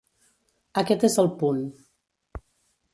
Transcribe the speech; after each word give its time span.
Aquest 0.83 1.05
és 1.11 1.19
el 1.25 1.31
punt. 1.43 1.63